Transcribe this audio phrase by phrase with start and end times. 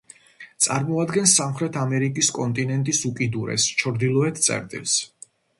[0.65, 5.01] წარმოადგენს სამხრეთ ამერიკის კონტინენტის უკიდურეს ჩრდილოეთ წერტილს.